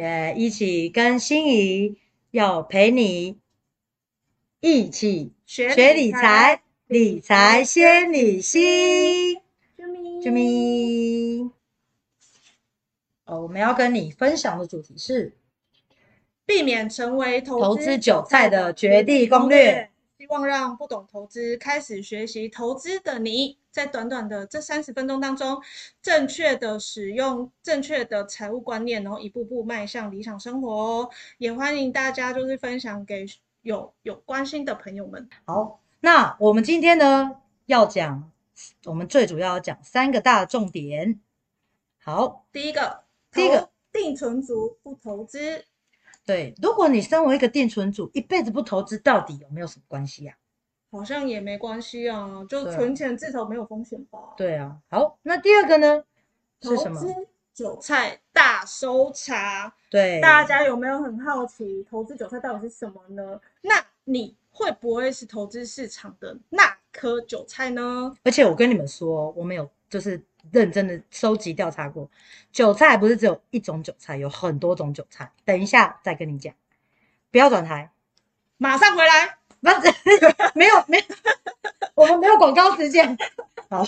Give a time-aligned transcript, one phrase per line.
[0.00, 1.98] 也一起跟心仪
[2.30, 3.36] 要陪你
[4.60, 9.36] 一起学学理财，理财先理心。
[9.76, 11.50] 啾咪啾咪。
[13.26, 15.36] 哦，我们要跟你分享的主题是
[16.46, 19.89] 避免成为投投资韭菜的绝地攻略。
[20.20, 25.58] 希望让不懂投资、开始学习投资的你，在短短的这三十分钟当中，
[26.02, 31.10] 正确的使用正确的财务观念，然后一步步迈向理想生活哦。
[31.38, 33.24] 也欢迎大家就是分享给
[33.62, 35.26] 有有关心的朋友们。
[35.46, 35.80] 好。
[36.00, 38.30] 那我们今天呢要讲，
[38.84, 41.18] 我们最主要要讲三个大重点。
[41.96, 45.64] 好，第一个，第一个定存族不投资，
[46.30, 50.36] 对，如果你身为一个定存主，一辈子不投资，到底有没有什么关系啊？
[50.92, 54.18] 好像也没关系啊，就存钱至少没有风险吧。
[54.36, 56.04] 对啊，好，那第二个呢
[56.60, 57.00] 投是什么？
[57.00, 57.14] 资
[57.52, 63.40] 韭菜大搜查，对，大家有没有很好奇投资韭菜到底是什么呢？
[63.62, 68.14] 那你会不会是投资市场的那颗韭菜呢？
[68.22, 72.08] 而且我跟你们说，我们有就是认真的收集调查过，
[72.50, 75.30] 韭菜不是只有一种韭菜，有很多种韭菜。
[75.44, 76.54] 等一下再跟你讲，
[77.30, 77.90] 不要转台，
[78.56, 79.36] 马上回来。
[79.62, 79.92] 不是
[80.56, 81.04] 没有没有，
[81.94, 83.14] 我们没有广告时间。
[83.68, 83.84] 好，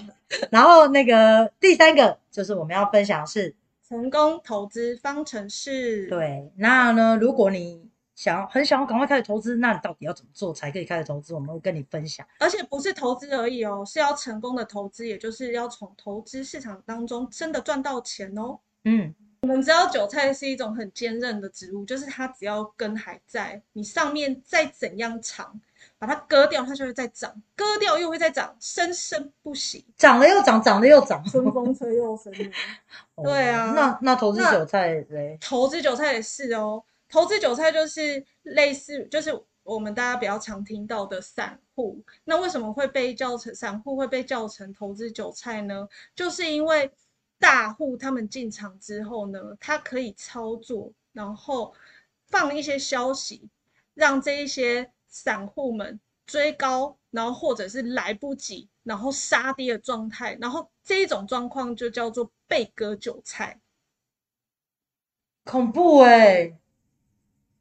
[0.50, 3.54] 然后那个第三个就是我们要分享的是，
[3.88, 11.34] 成功投资方程式，，对，那呢，如果你想要很想要赶快开始投资，那你到底要怎么做才可以开始投资？
[11.34, 12.26] 我们会跟你分享。
[12.38, 18.58] 而且不是投资而已哦，是要成功的投资，也就是要从投资市场当中真的赚到钱哦。
[18.84, 25.60] 嗯，我们知道韭菜是一种很坚韧的植物，就是它只要根还在，你上面再怎样长，
[25.98, 31.24] 把它割掉，它就会再长，割掉又会再长，生生不息，长了又长，长了又长。
[31.24, 32.50] 春风吹又生啊。
[33.16, 35.38] 哦对啊那那投资韭菜嘞？
[35.40, 39.30] 投资韭菜也是哦，投资韭菜就是类似，就是
[39.62, 42.02] 我们大家比较常听到的散户。
[42.24, 45.86] 那为什么会被叫成散户会被叫成投资韭菜呢？
[46.16, 46.90] 就是因为
[47.38, 51.74] 大户他们进场之后呢，他可以操作，然后
[52.28, 53.50] 放一些消息，
[53.92, 63.60] 让这一些散户们追高，然后或者是来不及，然后杀跌的状态，然后这一种状况就叫做被割韭菜。
[65.44, 66.56] 恐怖哎、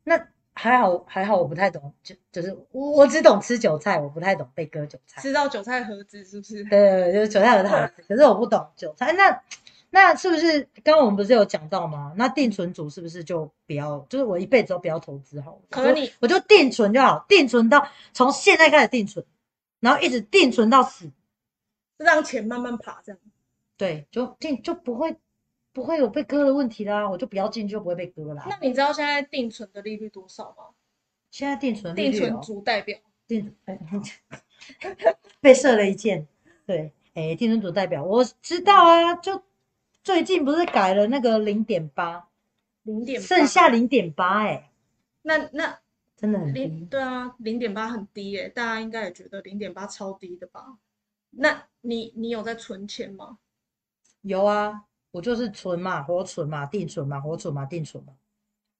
[0.03, 5.21] 那还好还好，我不太懂，就就是我我只懂吃韭菜，我不太懂被割韭菜。
[5.21, 6.63] 知道韭菜盒子是不是？
[6.65, 9.13] 对，就是韭菜有好吃，可是我不懂韭菜。
[9.13, 9.41] 那
[9.89, 12.13] 那是不是刚刚我们不是有讲到吗？
[12.17, 15.61] 那定存组是不是就不要，就是我一辈子都不要投资好了？
[15.69, 19.25] 可你我就定存就好，定存到从现在开始定存，
[19.79, 21.09] 然后一直定存到死。
[21.97, 23.19] 让钱慢慢爬，这样。
[23.77, 25.15] 对，就定就不会
[25.73, 28.45] 不会有被割的问题啦，我就不要进去就不会被割啦。
[28.49, 30.65] 那你知道现在定存的利率多少吗？
[31.29, 33.79] 现在定存利定存率哦族代表定哎
[35.39, 36.27] 被射了一箭，
[36.65, 39.41] 对，哎，定存组代表我知道啊，就
[40.03, 42.27] 最近不是改了那个零点八，
[42.83, 44.71] 零点剩下零点八，哎，
[45.21, 45.79] 那那
[46.17, 46.85] 真的很零低。
[46.87, 50.77] 对啊，零点八很低耶，大家应该也觉得零点八超低的吧？
[51.29, 53.37] 那你你有在存钱吗？
[54.21, 58.13] 有啊，我就是存嘛，活存嘛，定存嘛，活存嘛，定存嘛。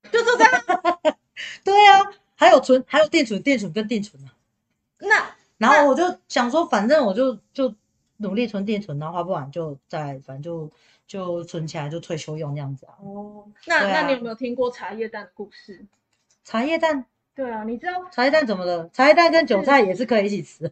[0.11, 1.17] 就是这样。
[1.63, 4.33] 对啊，还有存，还有定存，定存跟定存啊。
[4.99, 7.73] 那然后我就想说，反正我就就
[8.17, 10.71] 努力存定存，然后花不完就再反正就
[11.05, 12.95] 就存起来，就退休用那样子啊。
[13.03, 15.85] 哦，那、啊那你有没有听过茶叶蛋的故事？
[16.43, 17.05] 茶叶蛋，
[17.35, 18.89] 对啊，你知道茶叶蛋怎么了？
[18.93, 20.71] 茶叶蛋跟韭菜也是可以一起吃。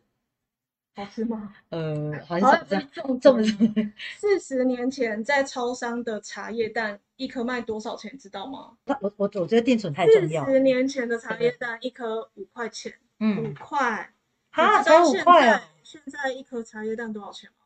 [1.03, 1.53] 好吃吗？
[1.69, 3.93] 呃，好好像像是这样，重这么点。
[4.17, 8.15] 四十年前在超商的茶叶蛋一颗卖多少钱？
[8.17, 8.71] 知道吗？
[9.01, 10.51] 我我我觉得定存太四重要四。
[10.51, 14.11] 十年前的茶叶蛋一颗五块钱，嗯五嗯，块。
[14.51, 15.62] 哈，你知道才五块啊！
[15.83, 17.65] 现在一颗茶叶蛋多少钱吗？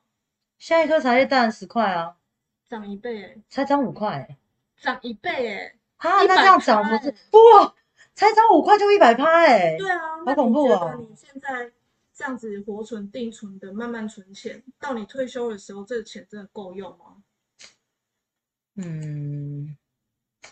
[0.60, 2.16] 现在一颗茶叶蛋十块啊，
[2.70, 4.38] 涨一倍欸，才涨五块欸。
[4.82, 5.76] 涨一倍哎！
[5.96, 7.10] 哈，100那这样涨不是
[7.60, 7.74] 哇？
[8.14, 9.78] 才涨五块就一百趴哎。
[9.78, 11.72] 对啊，好恐怖哦你现在
[12.14, 17.24] 这样子活存、定存的慢慢存钱，到你退休的时候，这个钱真的够用吗？
[18.76, 19.76] 嗯，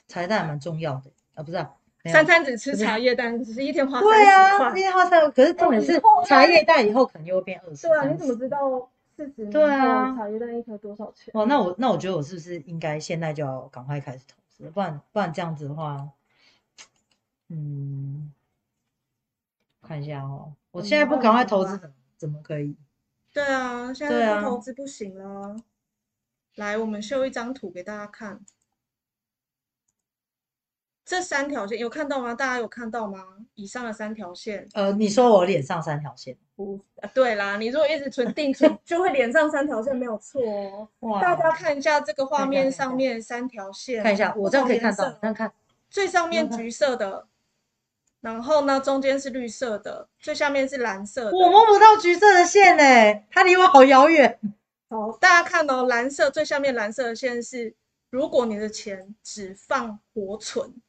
[0.07, 1.73] 茶叶蛋还蛮重要的啊，不是啊？
[2.03, 4.73] 没有三餐只吃茶叶蛋，只是一天花对啊，块那。
[4.75, 7.87] 天花菜，可是重点是茶叶蛋以后可能又会变二十。
[7.87, 11.31] 对啊，你怎么知道四十年对啊后茶叶蛋一颗多少钱？
[11.35, 16.09] 哇，那我那我觉得我是不是应该现在就要赶快开始投资，不然不然这样子的话，
[17.49, 18.33] 嗯，
[19.91, 22.77] 看一下哦，我现在不赶快投资怎么怎么可以？
[23.33, 25.57] 对啊，现在不投资不行了。
[26.55, 28.39] 来，我们秀一张图给大家看。
[31.03, 32.33] 这三条线有看到吗？
[32.33, 33.21] 大家有看到吗？
[33.55, 40.87] 以上的三条线，呃，你说我脸上三条线，不，啊对啦，你如果一直存定存，就会脸上三条线，没有错哦。
[41.09, 45.51] 哇大家看一下这个画面上面三条线，看一下，我这样可以看到，不同颜色这样看，
[45.89, 47.27] 最上面橘色的，
[48.21, 51.31] 然后呢中间是绿色的，最下面是蓝色的。
[51.31, 54.39] 我摸不到橘色的线呢，它离我好遥远。
[54.89, 57.75] 好，大家看哦，蓝色最下面蓝色的线是，
[58.09, 60.81] 如果你的钱只放活存。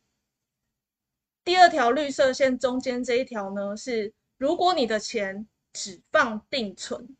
[1.45, 7.17] 第二条绿色线中间这一条呢是，如果你的钱只放定存。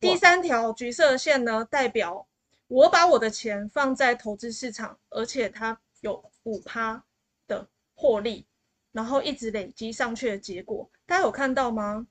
[0.00, 2.26] 第三条橘色线呢，代表
[2.68, 7.04] 我把我的钱放在投资市场，而且它有五趴
[7.46, 8.46] 的获利，
[8.92, 12.06] 然后一直累积上去的结果，大家有看到吗？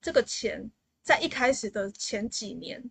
[0.00, 0.70] 这个钱
[1.02, 2.90] 在一开始的前几年，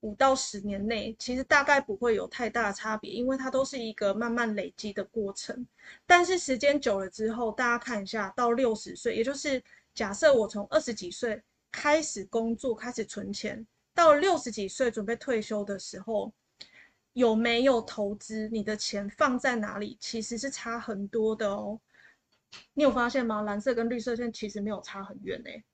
[0.00, 5.66] 五到十年内，其实大概不会有太大差别，因为它都是一个慢慢累积的过程。
[6.06, 9.62] 但是时间久了之后，大家看一下，到六十岁，也就是
[9.94, 16.32] 假设我从二十几岁开始工作，开始存钱，到六十几岁准备退休的时候，
[17.12, 18.48] 有没有投资？
[18.48, 21.78] 你的钱放在哪里，其实是差很多的哦。
[22.74, 23.42] 你有发现吗？
[23.42, 25.64] 蓝色跟绿色线其实没有差很远诶、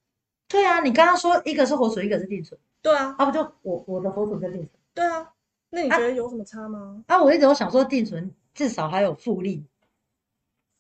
[0.49, 5.32] 对啊，你刚刚说一个是活水，一个是定存，对啊，啊不就我我的活水跟定存对啊。
[5.70, 7.02] 那你觉得有什么差吗？
[7.06, 7.23] 啊？
[7.23, 9.64] 我一直都想说定存至少还有复利，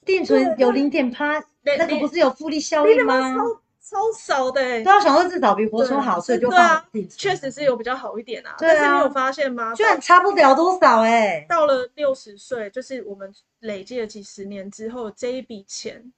[0.04, 3.32] 定存有零点八，那个不是有复利效应吗？
[3.34, 7.18] 超超少的诶、对啊，想说至少比活存好，所以就对啊放定存。
[7.18, 8.54] 确实是有比较好一点啊。
[8.56, 9.74] 对啊但是你有发现吗？
[9.74, 16.12] 居然差不了多少哎、到了六十岁，就是我们累积了几十年之后，这一笔钱，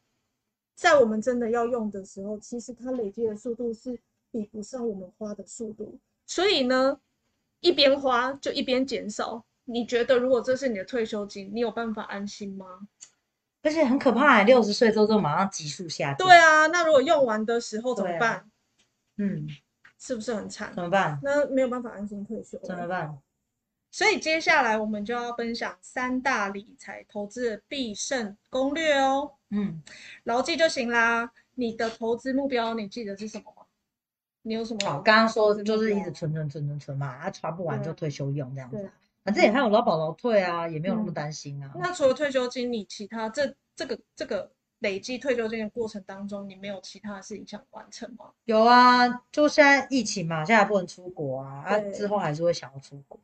[0.75, 3.99] 在我们真的要用的时候，其实它累积的速度是
[4.31, 5.99] 比不上我们花的速度。
[6.27, 7.01] 所以呢，
[7.61, 9.43] 一边花就一边减少。
[9.65, 12.67] 你觉得如果这是你的退休金，你有办法安心吗？
[13.65, 16.25] 而且很可怕、欸，六十岁之后就马上急速下跌。
[16.25, 18.49] 对，啊，那如果用完的时候怎么办？
[19.17, 19.49] 嗯，
[19.99, 20.85] 是不是很惨怎？
[20.85, 21.19] 么办？
[21.23, 22.59] 那没有办法安心退休。
[22.59, 23.19] 怎么办？
[23.91, 29.33] 所以接下来我们就要分享三大理财投资的必胜攻略哦。
[29.51, 29.83] 嗯，
[30.25, 31.31] 牢记就行啦。
[31.55, 33.63] 你的投资目标你记得是什么吗？
[34.43, 34.81] 你有什么？
[34.85, 38.91] 好，刚刚说投资就是一直存存存存存嘛，啊，存不完就退休用这样子
[39.25, 41.15] 反正也还有劳保劳退啊，也没有那么嗯。
[41.15, 41.73] 担心啊。
[41.79, 48.26] 那除了退休金，你其他这这个这个累积退休金的过程当中，你没有其他的事情想完成吗？
[48.44, 53.19] 有啊，就现在疫情嘛，现在不能出国啊，啊，之后还是会想要出国，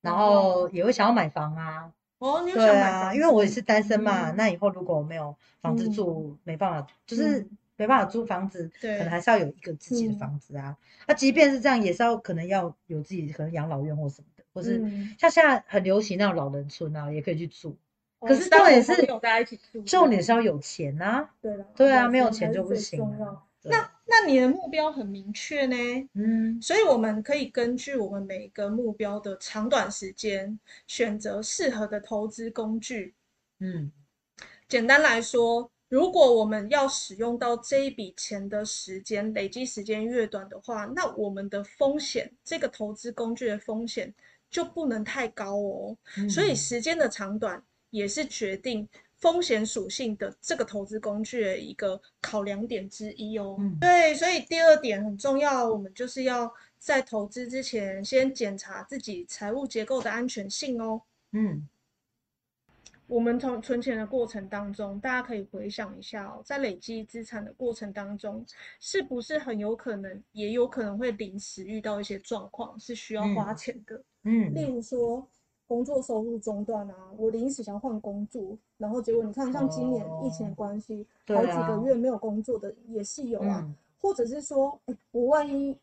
[0.00, 1.92] 然然后后也会想要买房啊。
[2.18, 4.36] 哦，你有想买房子因为我也是单身嘛，嗯。
[4.36, 5.92] 那以后如果我没有房子嗯。
[5.92, 7.50] 住，没办法，就是嗯。
[7.76, 10.18] 没办法租房子，可能还是要有一个自己的嗯。
[10.18, 10.76] 房子啊。
[11.08, 17.76] 那即便是这样，也是要可能要有自己可能养老院或什么的，或是嗯像现在很流行那种老人村啊，也可以去住。
[18.20, 22.98] 哦可是但重点是大家一起住，重点是要有钱啊，对了，对啊，没有钱就不行。
[23.66, 25.76] 那那你的目标很明确呢，
[26.14, 33.14] 嗯所以我们可以根据我们每个目标的长短时间，选择适合的投资工具。
[33.60, 33.90] 嗯
[34.68, 44.14] 简单来说，如果我们要使用到这一笔钱的时间，累积时间越短的话，那我们的风险，这个投资工具的风险
[44.54, 45.96] 就不能太高哦。
[46.30, 53.56] 所以嗯时间的长短也是决定风险属性的这个投资工具的一个考量点之一哦。
[53.58, 61.02] 嗯对，所以第二点很重要，我们就是要在投资之前先检查自己财务结构的安全性哦。
[61.32, 61.68] 嗯
[63.06, 68.44] 我们从存钱的过程当中，大家可以回想一下哦，在累积资产的过程当中，
[68.80, 73.96] 是不是很有可能，也有可能会临时遇到一些状况，是需要花嗯钱的。
[73.96, 75.28] 例嗯，如说，
[75.66, 85.74] 工作收入中断啊，我临时想换工作，然后结果你看，像今年疫情的哦关系，对好几啊个月没有工作的也是有啊，嗯或者是说，哎，我万一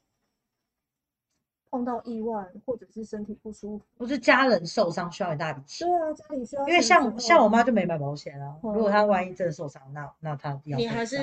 [1.71, 11.17] 碰到意外，或者是身体不舒服，不是家人受伤需要一大笔钱对，啊，家里需要因为像像我候妈就没买保险啊，如果她哦万一真的受伤，那那她要你还是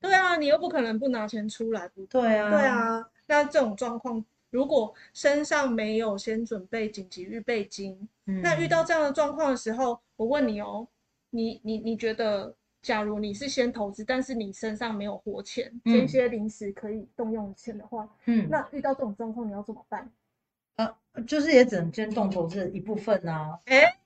[0.00, 10.88] 对啊，你又不可能不拿钱出来，不对啊，对，啊，那这种状况，如果身上没有先准备紧急预备金，那遇到嗯这样的状况的时候，我问你哦，
[11.28, 20.08] 你你你觉得，假如你是先投资，但是你身上没有活钱，这嗯些临时可以动用的钱的话，嗯，那遇到这种状况你要怎么办？
[20.76, 23.96] 呃就是也只能先动投资一部分啊，哎，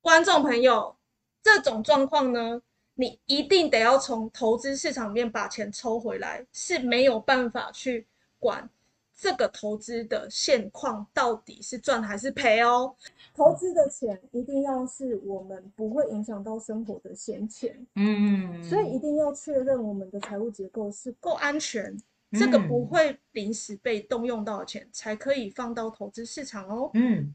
[0.00, 0.96] 观众朋友，
[1.42, 2.60] 这种状况呢，
[2.94, 8.06] 你一定得要从投资市场里面把钱抽回来，是没有办法去
[8.38, 8.68] 管
[9.16, 12.94] 这个投资的现况到底是赚还是赔哦。
[13.34, 21.96] 投资的钱一定要是我们不会影响到生活的闲钱，嗯，所以一定要确认我们的财务结构是够安全，
[22.32, 26.90] 这个不嗯会临时被动用到的钱才可以放到投资市场哦。
[26.94, 27.34] 嗯，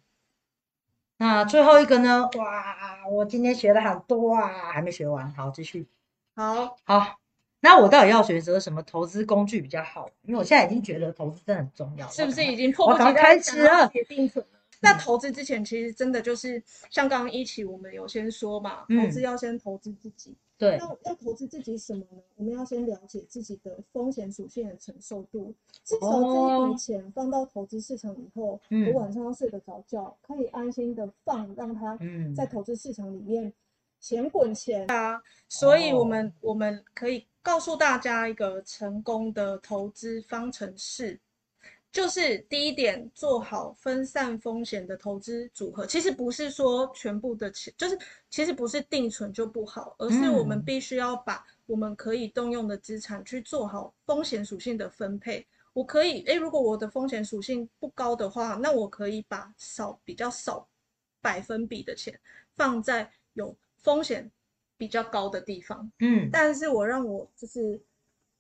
[1.18, 2.30] 那最后一个呢？
[2.38, 5.88] 哇，我今天学了好多啊，还没学完，好，继续。
[6.36, 7.20] 好，好，
[7.62, 10.10] 那我到底要选择什么投资工具比较好？
[10.24, 14.60] 因为我现在已经觉得投资真的很重要，是不是已经迫不及待开始了写定存了？
[14.82, 20.36] 在投资之前，其实真的就是像刚刚一起我们有先说嘛，投资嗯要先投资自己。
[20.58, 22.22] 对，要要投资自己什么呢？
[22.36, 25.53] 我们要先了解自己的风险属性的承受度。
[25.84, 33.51] 至少这一哦笔钱放到投资市场以后，嗯我晚上要睡得着觉，可以安心的放，让它嗯在投资市场里面
[34.00, 35.20] 钱滚钱啊。
[35.50, 41.20] 所以，我们我们可以告诉大家一个成功的投资方程式。
[41.92, 45.86] 就是第一点，做好分散风险的投资组合。
[45.86, 55.46] 其实不是说全部的钱，就是其实不是定存就不好，而是我们嗯必须要把我们可以动用的资产去做好风险属性的分配。
[55.74, 60.66] 我可以，诶，如果我的风险属性不高的话，那我可以把少比较少
[61.20, 62.18] 百分比的钱
[62.56, 64.32] 放在有风险
[64.82, 65.92] 比较高的地方。
[66.00, 67.80] 嗯但是我让我就是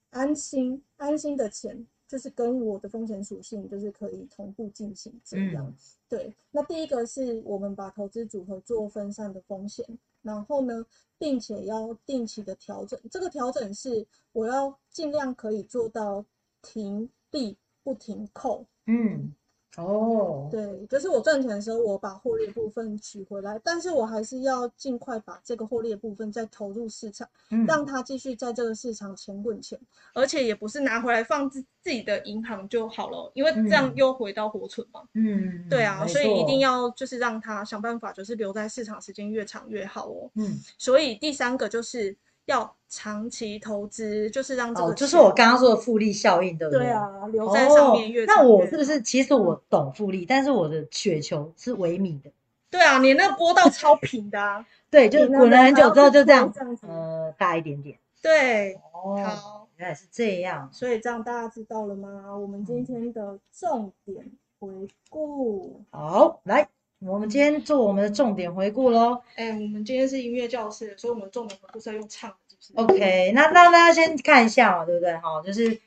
[0.09, 5.63] 安心安心的钱，就是跟我的风险属性就是可以同步进行这样。
[5.67, 5.75] 嗯
[6.09, 9.85] 对，那第一个是我们把投资组合做分散的风险，
[10.23, 10.83] 然后呢，
[11.19, 12.99] 并且要定期的调整。
[13.11, 16.25] 这个调整是我要尽量可以做到
[16.63, 18.65] 停利不停扣。
[18.87, 19.31] 嗯，
[19.77, 27.27] 哦，对，就是我赚钱的时候，我把获利的部分取回来，但是我还是要尽快把这个获利的部分再投入市场。
[27.49, 29.79] 嗯让它继续在这个市场钱滚钱，
[30.13, 35.01] 而且也不是拿回来放自自己的银行就好了，因为这样嗯又回到活存嘛。
[35.13, 40.29] 嗯，对啊，所以一定要就是让它想办法，就是留在市场时间越长越好哦。
[40.35, 42.15] 嗯，所以第三个就是
[42.51, 52.29] 要长期投资，就是让这哦，个就是我刚刚说的复利效应，对不对啊留在上面越哦、那我是不是其实我懂复利，但是我的雪球是微米的，
[52.69, 54.65] 对啊，你那波道超平的啊。
[54.91, 57.97] 对，就滚了很久之后就这样，这样子呃，大一点点。
[58.21, 60.69] 对，哦，好，原来是这样。
[60.73, 62.37] 所以这样大家知道了吗？
[62.37, 64.29] 我们今天的重点
[64.59, 64.67] 回
[65.09, 65.81] 顾。
[65.91, 66.67] 好，来，
[67.03, 69.19] 我们今天做我们的重点回顾喽。
[69.35, 75.11] 哎、我们今天是音乐教室，所以我们重点回顾是要用唱的，是不是 OK，那让大家先看一下嘛，对不对？
[75.17, 75.81] 哈，就是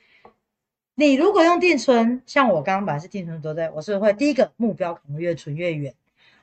[0.96, 3.70] 你如果用定存，像我刚刚本来是定存，对不对？
[3.70, 5.94] 我是会第一个目标可能越存越远。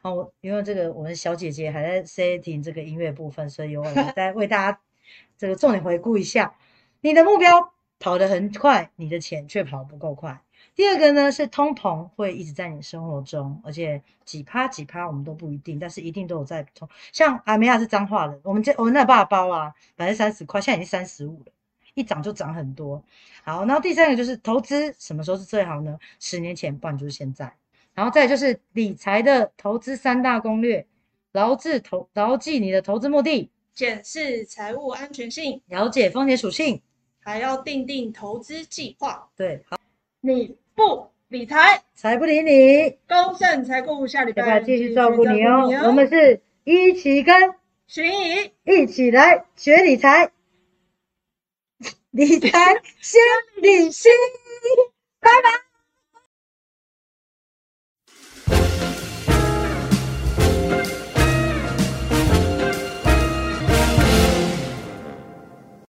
[0.03, 3.85] 哦，我因为这个我们小姐姐还在 setting 这个音乐部分，所以我
[4.15, 4.79] 再为大家
[5.37, 6.55] 这个重点回顾一下。
[7.01, 10.41] 你的目标跑得很快，你的钱却跑不够快。
[10.81, 16.89] 第二个呢是通膨会一直在你生活中，而且几趴几趴我们都不一定，但是一定都有在通。
[17.13, 21.51] 像阿梅亚是彰化人，我们这我们那爸包啊，本来三十块，现在已经三十五了，
[21.93, 22.99] 一涨就涨很多。
[23.43, 25.99] 好，然后第三个就是投资，什么时候是最好呢？
[26.19, 27.53] 十年前，不然就是现在。
[27.93, 30.87] 然后再就是理财的投资三大攻略，
[31.33, 36.81] 牢记投牢记你的投资目的，检视财务安全性，了解风险属性。
[37.19, 39.29] 还要定定投资计划。
[39.35, 39.79] 对，好，
[40.21, 45.67] 你不理财，财不理你，高盛财顾下礼拜继续照顾你哦。
[45.67, 45.87] 哦。
[45.87, 47.55] 我们是一起跟
[47.87, 50.31] 寻怡一起来学理财，
[52.11, 52.49] 理财
[52.99, 53.21] 先
[53.61, 54.11] 理心，
[55.19, 55.70] 拜拜。